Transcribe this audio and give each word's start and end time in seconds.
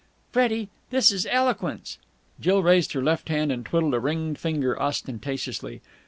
"Freddie! 0.31 0.69
This 0.89 1.11
is 1.11 1.27
eloquence!" 1.29 1.99
Jill 2.39 2.63
raised 2.63 2.93
her 2.93 3.03
left 3.03 3.29
hand, 3.29 3.51
and 3.51 3.63
twiddled 3.63 3.93
a 3.93 3.99
ringed 3.99 4.39
finger 4.39 4.75
ostentatiously. 4.81 5.79